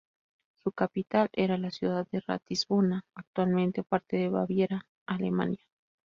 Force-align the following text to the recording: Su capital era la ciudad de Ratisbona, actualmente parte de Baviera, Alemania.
Su 0.55 0.71
capital 0.71 1.29
era 1.31 1.59
la 1.59 1.69
ciudad 1.69 2.07
de 2.11 2.21
Ratisbona, 2.21 3.05
actualmente 3.13 3.83
parte 3.83 4.17
de 4.17 4.29
Baviera, 4.29 4.87
Alemania. 5.05 5.61